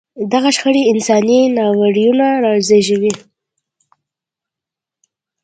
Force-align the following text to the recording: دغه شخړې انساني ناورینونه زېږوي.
دغه 0.33 0.49
شخړې 0.55 0.81
انساني 0.91 1.39
ناورینونه 1.57 2.27
زېږوي. 2.67 3.13